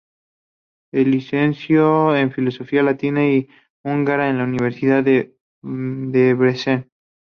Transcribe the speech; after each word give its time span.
Se 0.91 1.05
licenció 1.05 2.15
en 2.15 2.31
Filología 2.31 2.81
latina 2.81 3.23
y 3.23 3.47
húngara 3.83 4.29
en 4.31 4.39
la 4.39 4.45
Universidad 4.45 5.03
de 5.03 5.37
Debrecen. 5.61 6.89